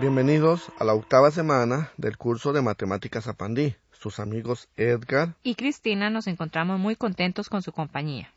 Bienvenidos 0.00 0.72
a 0.78 0.84
la 0.84 0.94
octava 0.94 1.30
semana 1.30 1.90
del 1.98 2.16
curso 2.16 2.54
de 2.54 2.62
Matemáticas 2.62 3.28
Apandí. 3.28 3.76
Sus 3.92 4.18
amigos 4.18 4.70
Edgar 4.78 5.34
y 5.42 5.56
Cristina 5.56 6.08
nos 6.08 6.26
encontramos 6.26 6.80
muy 6.80 6.96
contentos 6.96 7.50
con 7.50 7.60
su 7.60 7.72
compañía. 7.72 8.32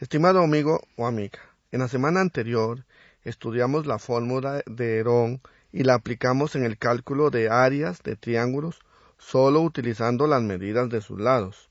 Estimado 0.00 0.42
amigo 0.42 0.80
o 0.96 1.06
amiga, 1.06 1.38
en 1.70 1.78
la 1.78 1.86
semana 1.86 2.20
anterior 2.20 2.84
estudiamos 3.22 3.86
la 3.86 4.00
fórmula 4.00 4.64
de 4.66 4.98
Herón 4.98 5.40
y 5.70 5.84
la 5.84 5.94
aplicamos 5.94 6.56
en 6.56 6.64
el 6.64 6.78
cálculo 6.78 7.30
de 7.30 7.48
áreas 7.48 8.02
de 8.02 8.16
triángulos 8.16 8.80
solo 9.16 9.60
utilizando 9.60 10.26
las 10.26 10.42
medidas 10.42 10.88
de 10.88 11.00
sus 11.00 11.20
lados. 11.20 11.70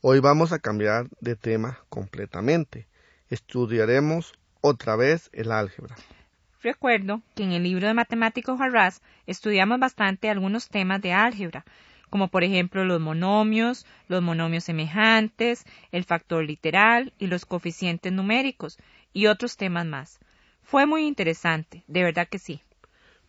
Hoy 0.00 0.18
vamos 0.18 0.50
a 0.50 0.58
cambiar 0.58 1.06
de 1.20 1.36
tema 1.36 1.78
completamente. 1.90 2.88
Estudiaremos 3.28 4.32
otra 4.62 4.96
vez 4.96 5.30
el 5.32 5.52
álgebra. 5.52 5.94
Recuerdo 6.62 7.22
que 7.34 7.42
en 7.42 7.52
el 7.52 7.62
libro 7.62 7.86
de 7.86 7.94
matemáticos 7.94 8.60
Harras 8.60 9.00
estudiamos 9.26 9.80
bastante 9.80 10.28
algunos 10.28 10.68
temas 10.68 11.00
de 11.00 11.12
álgebra, 11.12 11.64
como 12.10 12.28
por 12.28 12.44
ejemplo 12.44 12.84
los 12.84 13.00
monomios, 13.00 13.86
los 14.08 14.20
monomios 14.20 14.64
semejantes, 14.64 15.64
el 15.90 16.04
factor 16.04 16.44
literal 16.44 17.14
y 17.18 17.28
los 17.28 17.46
coeficientes 17.46 18.12
numéricos, 18.12 18.78
y 19.14 19.26
otros 19.26 19.56
temas 19.56 19.86
más. 19.86 20.18
Fue 20.62 20.84
muy 20.84 21.06
interesante, 21.06 21.82
de 21.86 22.02
verdad 22.02 22.28
que 22.28 22.38
sí. 22.38 22.62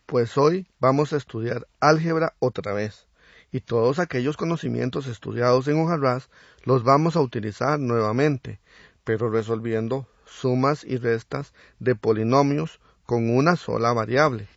Pues 0.04 0.36
hoy 0.36 0.66
vamos 0.78 1.14
a 1.14 1.16
estudiar 1.16 1.66
álgebra 1.80 2.34
otra 2.38 2.74
vez, 2.74 3.06
y 3.50 3.60
todos 3.60 3.98
aquellos 3.98 4.36
conocimientos 4.36 5.06
estudiados 5.06 5.68
en 5.68 5.78
Harras 5.88 6.28
los 6.64 6.84
vamos 6.84 7.16
a 7.16 7.20
utilizar 7.20 7.78
nuevamente, 7.78 8.60
pero 9.04 9.30
resolviendo 9.30 10.06
sumas 10.26 10.84
y 10.84 10.98
restas 10.98 11.54
de 11.78 11.94
polinomios 11.94 12.78
con 13.06 13.30
una 13.30 13.56
sola 13.56 13.92
variable. 13.92 14.48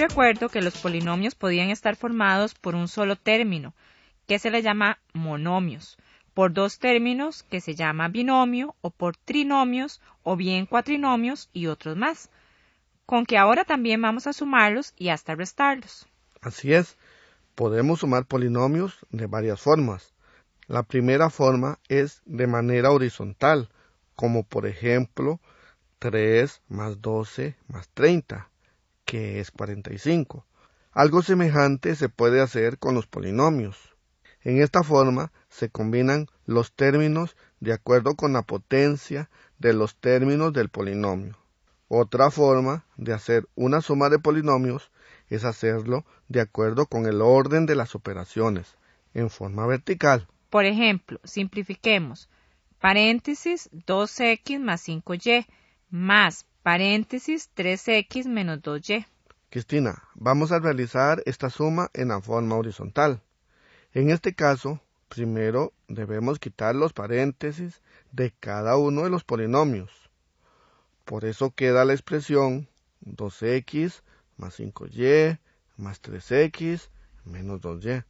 Recuerdo 0.00 0.48
que 0.48 0.62
los 0.62 0.78
polinomios 0.78 1.34
podían 1.34 1.68
estar 1.68 1.94
formados 1.94 2.54
por 2.54 2.74
un 2.74 2.88
solo 2.88 3.16
término, 3.16 3.74
que 4.26 4.38
se 4.38 4.50
le 4.50 4.62
llama 4.62 4.98
monomios, 5.12 5.98
por 6.32 6.54
dos 6.54 6.78
términos 6.78 7.42
que 7.42 7.60
se 7.60 7.74
llama 7.74 8.08
binomio 8.08 8.74
o 8.80 8.88
por 8.90 9.18
trinomios 9.18 10.00
o 10.22 10.36
bien 10.36 10.64
cuatrinomios 10.64 11.50
y 11.52 11.66
otros 11.66 11.98
más, 11.98 12.30
con 13.04 13.26
que 13.26 13.36
ahora 13.36 13.64
también 13.64 14.00
vamos 14.00 14.26
a 14.26 14.32
sumarlos 14.32 14.94
y 14.96 15.10
hasta 15.10 15.34
restarlos. 15.34 16.06
Así 16.40 16.72
es, 16.72 16.96
podemos 17.54 18.00
sumar 18.00 18.26
polinomios 18.26 18.98
de 19.10 19.26
varias 19.26 19.60
formas. 19.60 20.14
La 20.66 20.82
primera 20.82 21.30
forma 21.30 21.78
es 21.88 22.22
de 22.24 22.46
manera 22.46 22.90
horizontal, 22.90 23.70
como 24.14 24.44
por 24.44 24.66
ejemplo 24.66 25.40
3 25.98 26.62
más 26.68 27.00
12 27.00 27.56
más 27.68 27.88
30, 27.94 28.50
que 29.04 29.40
es 29.40 29.50
45. 29.50 30.46
Algo 30.92 31.22
semejante 31.22 31.94
se 31.94 32.08
puede 32.08 32.40
hacer 32.40 32.78
con 32.78 32.94
los 32.94 33.06
polinomios. 33.06 33.96
En 34.42 34.62
esta 34.62 34.82
forma 34.82 35.32
se 35.48 35.68
combinan 35.68 36.26
los 36.46 36.72
términos 36.72 37.36
de 37.60 37.72
acuerdo 37.72 38.14
con 38.14 38.32
la 38.32 38.42
potencia 38.42 39.28
de 39.58 39.74
los 39.74 39.96
términos 39.96 40.52
del 40.52 40.68
polinomio. 40.70 41.36
Otra 41.88 42.30
forma 42.30 42.86
de 42.96 43.12
hacer 43.12 43.48
una 43.54 43.82
suma 43.82 44.08
de 44.08 44.18
polinomios 44.18 44.90
es 45.30 45.44
hacerlo 45.44 46.04
de 46.28 46.40
acuerdo 46.40 46.86
con 46.86 47.06
el 47.06 47.22
orden 47.22 47.64
de 47.64 47.76
las 47.76 47.94
operaciones, 47.94 48.76
en 49.14 49.30
forma 49.30 49.66
vertical. 49.66 50.26
Por 50.50 50.64
ejemplo, 50.64 51.20
simplifiquemos 51.24 52.28
paréntesis 52.80 53.70
2x 53.72 54.58
más 54.58 54.86
5y 54.86 55.46
más 55.90 56.46
paréntesis 56.62 57.50
3x 57.56 58.26
menos 58.26 58.58
2y. 58.60 59.06
Cristina, 59.50 60.04
vamos 60.14 60.52
a 60.52 60.58
realizar 60.58 61.22
esta 61.26 61.50
suma 61.50 61.90
en 61.94 62.08
la 62.08 62.20
forma 62.20 62.56
horizontal. 62.56 63.20
En 63.92 64.10
este 64.10 64.34
caso, 64.34 64.80
primero 65.08 65.72
debemos 65.88 66.38
quitar 66.38 66.74
los 66.74 66.92
paréntesis 66.92 67.82
de 68.12 68.32
cada 68.38 68.76
uno 68.76 69.02
de 69.02 69.10
los 69.10 69.24
polinomios. 69.24 69.90
Por 71.04 71.24
eso 71.24 71.50
queda 71.50 71.84
la 71.84 71.92
expresión 71.92 72.68
2x 73.04 74.02
más 74.40 74.58
5y 74.58 75.38
más 75.76 76.02
3x 76.02 76.88
menos 77.24 77.60
2y. 77.60 78.04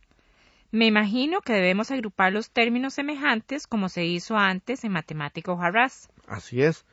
Me 0.72 0.86
imagino 0.86 1.40
que 1.40 1.52
debemos 1.52 1.90
agrupar 1.90 2.32
los 2.32 2.50
términos 2.50 2.94
semejantes 2.94 3.66
como 3.66 3.88
se 3.88 4.04
hizo 4.04 4.36
antes 4.36 4.84
en 4.84 4.92
matemáticos 4.92 5.58
Harras. 5.60 6.08
Así 6.28 6.62
es, 6.62 6.86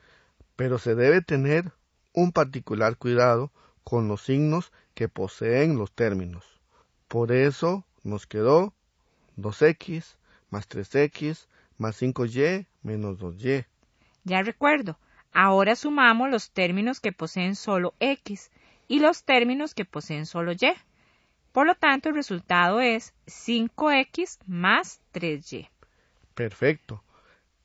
pero 0.56 0.80
se 0.80 0.96
debe 0.96 1.22
tener 1.22 1.72
un 2.14 2.32
particular 2.32 2.98
cuidado 2.98 3.52
con 3.84 4.08
los 4.08 4.24
signos 4.24 4.72
que 4.96 5.08
poseen 5.08 5.78
los 5.78 5.92
términos. 5.94 6.44
Por 7.08 7.32
eso 7.32 7.86
nos 8.04 8.26
quedó 8.26 8.74
2x 9.38 10.18
más 10.50 10.68
3x 10.68 11.48
más 11.78 12.02
5y 12.02 12.66
menos 12.82 13.20
2y. 13.20 13.66
Ya 14.24 14.42
recuerdo. 14.42 14.98
Ahora 15.32 15.76
sumamos 15.76 16.32
los 16.32 16.50
términos 16.50 17.00
que 17.00 17.12
poseen 17.12 17.56
solo 17.56 17.94
x 18.00 18.50
y 18.88 19.00
los 19.00 19.24
términos 19.24 19.74
que 19.74 19.86
poseen 19.86 20.26
solo 20.26 20.52
y. 20.54 20.74
Por 21.52 21.66
lo 21.68 21.76
tanto, 21.76 22.10
el 22.10 22.16
resultado 22.16 22.80
es 22.80 23.14
5x 23.26 24.40
más 24.46 25.02
3y. 25.14 25.70
Perfecto. 26.36 27.04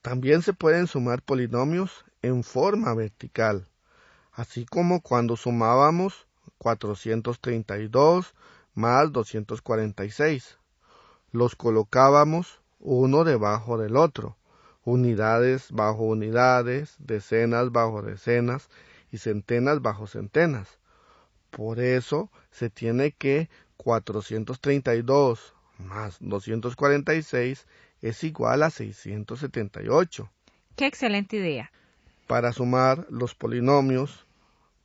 También 0.01 0.43
se 0.43 0.53
pueden 0.53 0.87
sumar 0.87 1.23
polinomios 1.23 2.05
en 2.23 2.43
forma 2.43 2.95
vertical, 2.95 3.69
así 4.33 4.65
como 4.65 5.01
cuando 5.01 5.37
sumábamos 5.37 6.27
432 6.59 8.35
más 8.75 9.13
246. 9.13 10.59
Los 11.31 11.55
colocábamos 11.55 12.61
uno 12.81 13.25
debajo 13.25 13.79
del 13.79 13.97
otro, 13.97 14.37
unidades 14.85 15.71
bajo 15.71 16.03
unidades, 16.03 16.97
decenas 16.99 17.71
bajo 17.71 18.03
decenas 18.03 18.69
y 19.11 19.19
centenas 19.19 19.83
bajo 19.83 20.07
centenas. 20.07 20.79
Por 21.53 21.81
eso 21.81 22.31
se 22.51 22.71
tiene 22.71 23.13
que 23.13 23.51
432 23.77 25.55
más 25.77 26.17
246 26.21 27.67
es 28.01 28.25
igual 28.25 28.63
a 28.63 28.71
678. 28.71 30.31
¡Qué 30.77 30.87
excelente 30.87 31.37
idea! 31.37 31.71
Para 32.27 32.53
sumar 32.53 33.07
los 33.11 33.35
polinomios, 33.35 34.27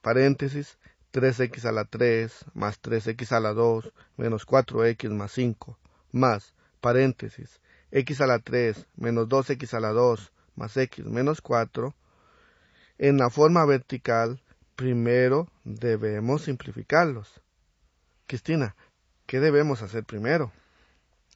paréntesis, 0.01 0.77
3x 1.13 1.63
a 1.63 1.71
la 1.71 1.85
3 1.85 2.45
más 2.53 2.81
3x 2.81 3.31
a 3.31 3.39
la 3.39 3.53
2 3.53 3.93
menos 4.17 4.45
4x 4.45 5.09
más 5.11 5.31
5 5.31 5.79
más, 6.11 6.53
paréntesis, 6.81 7.61
x 7.91 8.19
a 8.19 8.27
la 8.27 8.39
3 8.39 8.87
menos 8.97 9.29
2x 9.29 9.73
a 9.73 9.79
la 9.79 9.93
2 9.93 10.33
más 10.55 10.75
x 10.75 11.05
menos 11.05 11.39
4, 11.39 11.95
en 12.97 13.17
la 13.17 13.29
forma 13.29 13.63
vertical 13.65 14.41
primero 14.77 15.47
debemos 15.65 16.43
simplificarlos. 16.43 17.41
Cristina, 18.27 18.75
¿qué 19.25 19.39
debemos 19.39 19.81
hacer 19.81 20.05
primero? 20.05 20.53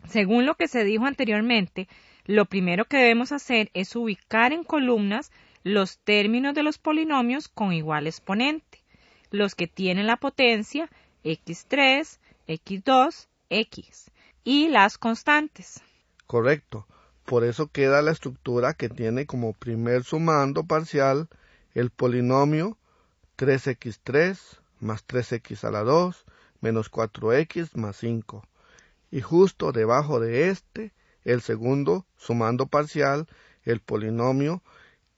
Según 0.07 0.45
lo 0.45 0.55
que 0.55 0.67
se 0.67 0.83
dijo 0.83 1.05
anteriormente, 1.05 1.89
lo 2.25 2.45
primero 2.45 2.85
que 2.85 2.97
debemos 2.97 3.31
hacer 3.31 3.71
es 3.73 3.95
ubicar 3.95 4.53
en 4.53 4.63
columnas 4.63 5.31
los 5.63 5.97
términos 5.99 6.53
de 6.53 6.61
los 6.61 6.77
polinomios 6.77 7.47
con 7.47 7.73
igual 7.73 8.05
exponente, 8.05 8.83
los 9.31 9.55
que 9.55 9.67
tienen 9.67 10.05
la 10.05 10.17
potencia 10.17 10.87
x3, 11.23 12.19
x2, 12.47 13.27
x 13.49 14.11
y 14.43 14.67
las 14.67 14.99
constantes. 14.99 15.81
Correcto. 16.27 16.85
Por 17.25 17.43
eso 17.43 17.67
queda 17.67 18.03
la 18.03 18.11
estructura 18.11 18.75
que 18.75 18.89
tiene 18.89 19.25
como 19.25 19.53
primer 19.53 20.03
sumando 20.03 20.63
parcial 20.63 21.27
el 21.73 21.89
polinomio 21.89 22.77
3x3 23.41 24.37
más 24.81 25.07
3x 25.07 25.63
a 25.63 25.71
la 25.71 25.81
2 25.81 26.25
menos 26.61 26.91
4x 26.91 27.75
más 27.75 27.97
5. 27.97 28.45
Y 29.09 29.21
justo 29.21 29.71
debajo 29.71 30.19
de 30.19 30.49
este 30.49 30.93
el 31.23 31.41
segundo 31.41 32.05
sumando 32.17 32.67
parcial 32.67 33.27
el 33.63 33.79
polinomio 33.79 34.61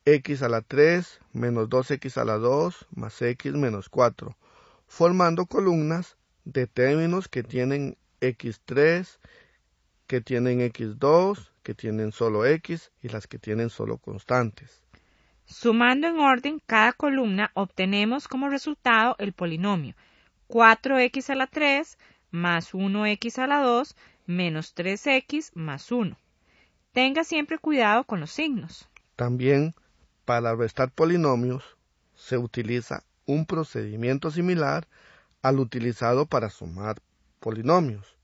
x 0.05 0.41
a 0.41 0.47
la 0.47 0.61
3 0.61 1.19
menos 1.33 1.67
2x 1.67 2.15
a 2.15 2.23
la 2.23 2.37
2 2.37 2.87
más 2.95 3.21
x 3.21 3.53
menos 3.55 3.89
4, 3.89 4.37
formando 4.87 5.45
columnas 5.45 6.15
de 6.45 6.65
términos 6.65 7.27
que 7.27 7.43
tienen 7.43 7.97
x3, 8.21 9.17
que 10.07 10.21
tienen 10.21 10.61
x2, 10.61 11.49
que 11.61 11.73
tienen 11.73 12.13
solo 12.13 12.45
x 12.45 12.91
y 13.01 13.09
las 13.09 13.27
que 13.27 13.37
tienen 13.37 13.69
solo 13.69 13.97
constantes. 13.97 14.82
Sumando 15.45 16.07
en 16.07 16.19
orden 16.19 16.61
cada 16.65 16.93
columna 16.93 17.51
obtenemos 17.53 18.27
como 18.27 18.49
resultado 18.49 19.15
el 19.19 19.33
polinomio 19.33 19.95
4x 20.47 21.29
a 21.29 21.35
la 21.35 21.47
3 21.47 21.97
más 22.31 22.73
1x 22.73 23.39
a 23.39 23.47
la 23.47 23.59
2 23.59 23.95
menos 24.25 24.75
3x 24.75 25.51
más 25.53 25.91
1. 25.91 26.17
Tenga 26.93 27.23
siempre 27.23 27.57
cuidado 27.57 28.03
con 28.03 28.19
los 28.19 28.31
signos. 28.31 28.87
También, 29.15 29.73
para 30.25 30.55
restar 30.55 30.91
polinomios, 30.91 31.63
se 32.15 32.37
utiliza 32.37 33.03
un 33.25 33.45
procedimiento 33.45 34.31
similar 34.31 34.87
al 35.41 35.59
utilizado 35.59 36.25
para 36.25 36.49
sumar 36.49 37.01
polinomios. 37.39 38.15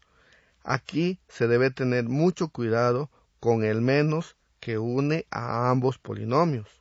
Aquí 0.64 1.20
se 1.28 1.48
debe 1.48 1.72
tener 1.72 2.06
mucho 2.06 2.50
cuidado 2.50 3.10
con 3.40 3.64
el 3.64 3.82
menos 3.82 4.36
que 4.60 4.78
une 4.78 5.26
a 5.32 5.70
ambos 5.70 5.98
polinomios. 5.98 6.79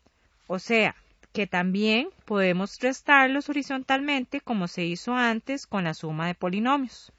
O 0.49 0.59
sea, 0.59 0.97
que 1.33 1.47
también 1.47 2.09
podemos 2.25 2.81
restarlos 2.81 3.51
horizontalmente 3.51 4.41
como 4.41 4.67
se 4.67 4.85
hizo 4.85 5.15
antes 5.15 5.67
con 5.67 5.85
la 5.85 5.93
suma 5.93 6.27
de 6.27 6.35
polinomios. 6.35 7.13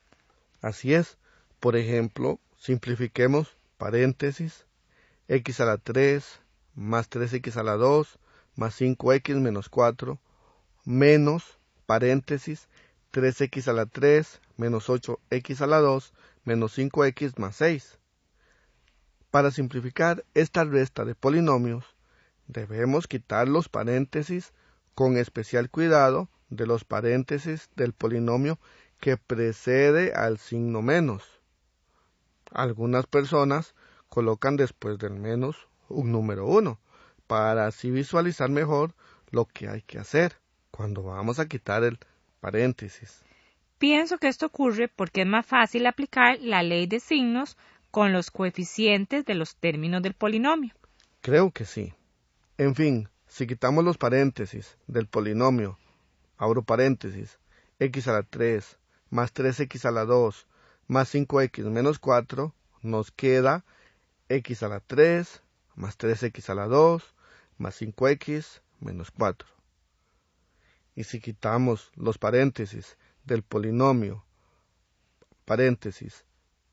Así 0.61 0.95
es. 0.95 1.17
Por 1.59 1.75
ejemplo, 1.75 2.39
simplifiquemos 2.57 3.55
paréntesis 3.77 4.65
x 5.27 5.61
a 5.61 5.65
la 5.65 5.77
3 5.77 6.41
más 6.73 7.09
3x 7.09 7.55
a 7.57 7.63
la 7.63 7.73
2 7.73 8.17
más 8.55 8.81
5x 8.81 9.35
menos 9.35 9.69
4 9.69 10.19
menos 10.83 11.59
paréntesis 11.85 12.67
3x 13.13 13.67
a 13.67 13.73
la 13.73 13.85
3 13.85 14.41
menos 14.57 14.89
8x 14.89 15.61
a 15.61 15.67
la 15.67 15.77
2 15.77 16.13
menos 16.45 16.75
5x 16.75 17.37
más 17.37 17.57
6. 17.57 17.99
Para 19.29 19.51
simplificar 19.51 20.25
esta 20.33 20.63
resta 20.63 21.05
de 21.05 21.13
polinomios, 21.13 21.85
debemos 22.49 23.07
quitar 23.07 23.47
los 23.47 23.69
paréntesis 23.69 24.53
con 24.95 25.17
especial 25.17 25.69
cuidado 25.69 26.29
de 26.49 26.65
los 26.65 26.83
paréntesis 26.83 27.69
del 27.75 27.93
polinomio 27.93 28.59
que 28.99 29.17
precede 29.17 30.13
al 30.13 30.39
signo 30.39 30.81
menos. 30.81 31.23
Algunas 32.51 33.05
personas 33.05 33.75
colocan 34.09 34.57
después 34.57 34.97
del 34.97 35.13
menos 35.13 35.67
un 35.87 36.11
número 36.11 36.47
1 36.47 36.79
para 37.27 37.67
así 37.67 37.91
visualizar 37.91 38.49
mejor 38.49 38.95
lo 39.29 39.45
que 39.45 39.69
hay 39.69 39.83
que 39.83 39.99
hacer 39.99 40.35
cuando 40.71 41.03
vamos 41.03 41.39
a 41.39 41.47
quitar 41.47 41.83
el 41.83 41.99
paréntesis. 42.39 43.21
Pienso 43.77 44.17
que 44.17 44.27
esto 44.27 44.47
ocurre 44.47 44.87
porque 44.87 45.21
es 45.21 45.27
más 45.27 45.45
fácil 45.45 45.85
aplicar 45.85 46.39
la 46.41 46.63
ley 46.63 46.87
de 46.87 46.99
signos 46.99 47.57
con 47.91 48.11
los 48.11 48.31
coeficientes 48.31 49.23
de 49.25 49.35
los 49.35 49.55
términos 49.55 50.01
del 50.01 50.15
polinomio. 50.15 50.73
Creo 51.21 51.51
que 51.51 51.65
sí. 51.65 51.93
En 52.59 52.75
fin, 52.75 53.07
si 53.25 53.47
quitamos 53.47 53.85
los 53.85 53.97
paréntesis 53.97 54.77
del 54.85 55.07
polinomio, 55.07 55.79
abro 56.35 56.61
paréntesis, 56.61 57.39
x 57.79 58.09
a 58.09 58.11
la 58.11 58.23
3 58.23 58.77
más 59.09 59.33
3x 59.33 59.85
a 59.85 59.91
la 59.91 60.03
2 60.03 60.45
más 60.85 61.15
5x 61.15 61.63
menos 61.69 61.99
4, 61.99 62.53
nos 62.81 63.11
queda 63.11 63.63
x 64.27 64.63
a 64.63 64.67
la 64.67 64.81
3 64.81 65.41
más 65.75 65.97
3x 65.97 66.49
a 66.49 66.55
la 66.55 66.67
2 66.67 67.15
más 67.57 67.81
5x 67.81 68.59
menos 68.81 69.11
4. 69.11 69.47
Y 70.95 71.05
si 71.05 71.21
quitamos 71.21 71.93
los 71.95 72.17
paréntesis 72.17 72.97
del 73.23 73.41
polinomio, 73.41 74.25
paréntesis, 75.45 76.25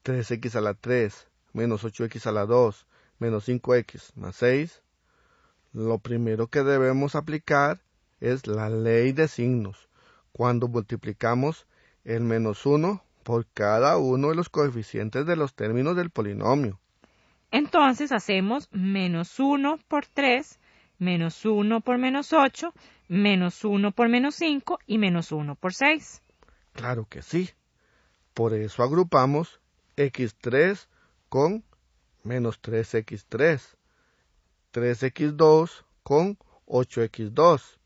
3x 0.03 0.57
a 0.57 0.63
la 0.63 0.75
3 0.75 1.29
menos 1.53 1.85
8x 1.85 2.27
a 2.27 2.33
la 2.33 2.45
2 2.45 2.89
menos 3.21 3.49
5x 3.49 4.17
más 4.17 4.35
6, 4.35 4.83
lo 5.77 5.99
primero 5.99 6.47
que 6.47 6.63
debemos 6.63 7.15
aplicar 7.15 7.81
es 8.19 8.47
la 8.47 8.71
ley 8.71 9.13
de 9.13 9.29
signos 9.29 9.91
cuando 10.33 10.69
multiplicamos 10.69 11.67
el 12.03 12.23
menos 12.23 12.65
1 12.65 13.05
por 13.23 13.47
cada 13.53 13.99
uno 13.99 14.31
de 14.31 14.37
los 14.37 14.49
coeficientes 14.49 15.27
de 15.27 15.37
los 15.37 15.55
términos 15.55 15.95
del 15.95 16.09
polinomio. 16.09 16.81
Entonces 17.51 18.11
hacemos 18.11 18.71
menos 18.73 19.39
1 19.39 19.79
por 19.87 20.07
3, 20.07 20.59
menos 20.99 21.45
1 21.45 21.83
por 21.83 21.99
menos 21.99 22.33
8, 22.33 22.73
menos 23.09 23.63
1 23.63 23.93
por 23.93 24.09
menos 24.09 24.35
5 24.37 24.79
y 24.87 24.97
menos 24.97 25.31
1 25.31 25.57
por 25.57 25.75
6. 25.75 26.23
Claro 26.73 27.07
que 27.07 27.21
sí. 27.21 27.51
Por 28.33 28.55
eso 28.55 28.83
agrupamos 28.83 29.61
x3 29.99 30.87
con 31.29 31.65
menos 32.25 32.63
3x3, 32.63 33.77
3x2 34.77 35.85
con 36.03 36.37
8x2, 36.67 37.79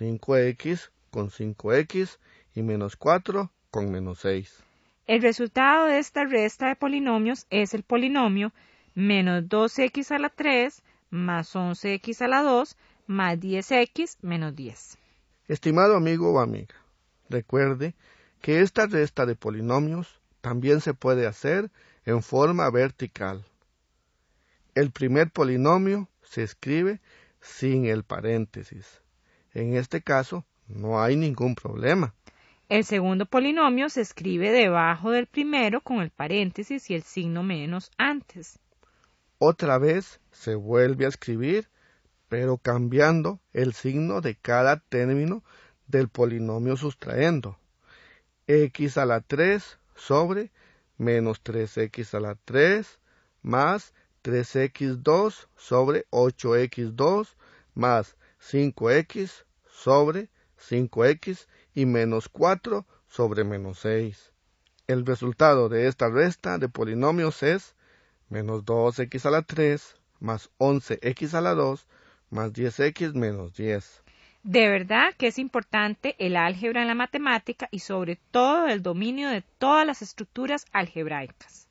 5x 0.00 0.90
con 1.12 1.30
5x 1.30 2.18
y 2.56 2.62
menos 2.62 2.96
4 2.96 3.52
con 3.70 3.92
menos 3.92 4.18
6. 4.22 4.64
El 5.06 5.22
resultado 5.22 5.86
de 5.86 6.00
esta 6.00 6.24
resta 6.24 6.66
de 6.66 6.74
polinomios 6.74 7.46
es 7.50 7.72
el 7.72 7.84
polinomio 7.84 8.52
menos 8.96 9.44
2x 9.44 10.10
a 10.10 10.18
la 10.18 10.28
3 10.28 10.82
más 11.10 11.54
11x 11.54 12.20
a 12.22 12.26
la 12.26 12.42
2 12.42 12.76
más 13.06 13.38
10x 13.38 14.16
menos 14.20 14.56
10. 14.56 14.98
Estimado 15.46 15.96
amigo 15.96 16.32
o 16.32 16.40
amiga, 16.40 16.74
recuerde 17.30 17.94
que 18.42 18.60
esta 18.62 18.86
resta 18.86 19.24
de 19.24 19.36
polinomios 19.36 20.20
también 20.40 20.80
se 20.80 20.94
puede 20.94 21.28
hacer 21.28 21.70
en 22.04 22.22
forma 22.22 22.68
vertical. 22.70 23.44
El 24.78 24.92
primer 24.92 25.32
polinomio 25.32 26.08
se 26.22 26.44
escribe 26.44 27.00
sin 27.40 27.86
el 27.86 28.04
paréntesis. 28.04 29.02
En 29.52 29.74
este 29.74 30.02
caso 30.02 30.46
no 30.68 31.02
hay 31.02 31.16
ningún 31.16 31.56
problema. 31.56 32.14
El 32.68 32.84
segundo 32.84 33.26
polinomio 33.26 33.88
se 33.88 34.02
escribe 34.02 34.52
debajo 34.52 35.10
del 35.10 35.26
primero 35.26 35.80
con 35.80 35.98
el 35.98 36.10
paréntesis 36.10 36.90
y 36.90 36.94
el 36.94 37.02
signo 37.02 37.42
menos 37.42 37.90
antes. 37.98 38.60
Otra 39.38 39.78
vez 39.78 40.20
se 40.30 40.54
vuelve 40.54 41.06
a 41.06 41.08
escribir, 41.08 41.68
pero 42.28 42.56
cambiando 42.56 43.40
el 43.52 43.72
signo 43.72 44.20
de 44.20 44.36
cada 44.36 44.78
término 44.78 45.42
del 45.88 46.08
polinomio 46.08 46.76
sustrayendo 46.76 47.58
x 48.46 48.96
a 48.96 49.06
la 49.06 49.22
3 49.22 49.80
sobre 49.96 50.52
menos 50.98 51.42
3x 51.42 52.14
a 52.14 52.20
la 52.20 52.36
3 52.36 53.00
más 53.42 53.92
3x2 54.28 55.48
sobre 55.56 56.04
8x2 56.10 57.28
más 57.74 58.14
5x 58.38 59.44
sobre 59.66 60.28
5x 60.58 61.46
y 61.74 61.86
menos 61.86 62.28
4 62.28 62.84
sobre 63.06 63.44
menos 63.44 63.78
6. 63.78 64.32
El 64.86 65.06
resultado 65.06 65.70
de 65.70 65.86
esta 65.86 66.10
resta 66.10 66.58
de 66.58 66.68
polinomios 66.68 67.42
es 67.42 67.74
menos 68.28 68.66
2x 68.66 69.24
a 69.24 69.30
la 69.30 69.42
3 69.42 69.96
más 70.20 70.50
11x 70.58 71.32
a 71.32 71.40
la 71.40 71.54
2 71.54 71.86
más 72.28 72.52
10x 72.52 73.14
menos 73.14 73.54
10. 73.54 74.02
De 74.42 74.68
verdad 74.68 75.14
que 75.16 75.28
es 75.28 75.38
importante 75.38 76.16
el 76.18 76.36
álgebra 76.36 76.82
en 76.82 76.88
la 76.88 76.94
matemática 76.94 77.68
y 77.70 77.78
sobre 77.78 78.16
todo 78.30 78.68
el 78.68 78.82
dominio 78.82 79.30
de 79.30 79.42
todas 79.56 79.86
las 79.86 80.02
estructuras 80.02 80.66
algebraicas. 80.72 81.67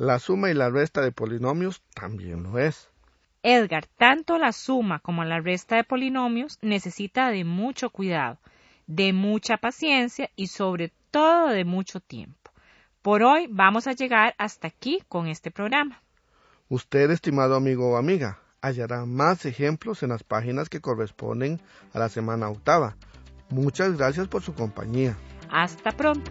La 0.00 0.18
suma 0.18 0.50
y 0.50 0.54
la 0.54 0.70
resta 0.70 1.02
de 1.02 1.12
polinomios 1.12 1.82
también 1.92 2.42
lo 2.42 2.58
es. 2.58 2.88
Edgar, 3.42 3.84
tanto 3.98 4.38
la 4.38 4.52
suma 4.52 4.98
como 4.98 5.24
la 5.24 5.40
resta 5.40 5.76
de 5.76 5.84
polinomios 5.84 6.58
necesita 6.62 7.28
de 7.28 7.44
mucho 7.44 7.90
cuidado, 7.90 8.38
de 8.86 9.12
mucha 9.12 9.58
paciencia 9.58 10.30
y 10.36 10.46
sobre 10.46 10.90
todo 11.10 11.48
de 11.48 11.66
mucho 11.66 12.00
tiempo. 12.00 12.50
Por 13.02 13.22
hoy 13.22 13.46
vamos 13.50 13.86
a 13.86 13.92
llegar 13.92 14.34
hasta 14.38 14.68
aquí 14.68 15.02
con 15.06 15.26
este 15.26 15.50
programa. 15.50 16.00
Usted, 16.70 17.10
estimado 17.10 17.54
amigo 17.54 17.90
o 17.90 17.96
amiga, 17.98 18.38
hallará 18.62 19.04
más 19.04 19.44
ejemplos 19.44 20.02
en 20.02 20.08
las 20.08 20.24
páginas 20.24 20.70
que 20.70 20.80
corresponden 20.80 21.60
a 21.92 21.98
la 21.98 22.08
semana 22.08 22.48
octava. 22.48 22.96
Muchas 23.50 23.98
gracias 23.98 24.28
por 24.28 24.40
su 24.40 24.54
compañía. 24.54 25.18
Hasta 25.50 25.92
pronto. 25.92 26.30